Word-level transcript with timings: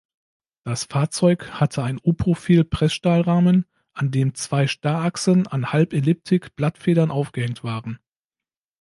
Das 0.63 0.85
Fahrzeug 0.85 1.47
hatte 1.61 1.83
ein 1.83 1.99
U-Profil-Pressstahlrahmen, 2.03 3.67
an 3.93 4.09
dem 4.09 4.33
zwei 4.33 4.65
Starrachsen 4.65 5.45
an 5.45 5.71
Halbelliptik-Blattfedern 5.73 7.11
aufgehängt 7.11 7.63
waren. 7.63 7.99